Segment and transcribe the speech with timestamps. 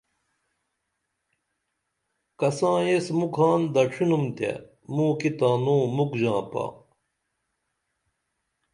[2.39, 4.49] کساں ایس مُکھان دڇھینُم تے
[4.93, 6.65] موں کی تانوں مُکھ ژاں پا